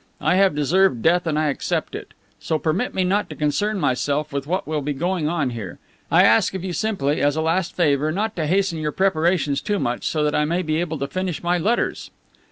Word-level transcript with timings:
I 0.19 0.33
have 0.37 0.55
deserved 0.55 1.03
death 1.03 1.27
and 1.27 1.37
I 1.37 1.49
accept 1.49 1.93
it. 1.93 2.15
So 2.39 2.57
permit 2.57 2.95
me 2.95 3.03
not 3.03 3.29
to 3.29 3.35
concern 3.35 3.79
myself 3.79 4.33
with 4.33 4.47
what 4.47 4.65
will 4.65 4.81
be 4.81 4.93
going 4.93 5.29
on 5.29 5.51
here. 5.51 5.77
I 6.09 6.23
ask 6.23 6.55
of 6.55 6.63
you 6.63 6.73
simply, 6.73 7.21
as 7.21 7.35
a 7.35 7.41
last 7.43 7.75
favor, 7.75 8.11
not 8.11 8.35
to 8.37 8.47
hasten 8.47 8.79
your 8.79 8.93
preparations 8.93 9.61
too 9.61 9.77
much, 9.77 10.07
so 10.07 10.23
that 10.23 10.33
I 10.33 10.43
may 10.43 10.63
be 10.63 10.77
able 10.81 10.97
to 10.97 11.07
finish 11.07 11.43
my 11.43 11.59
letters." 11.59 12.09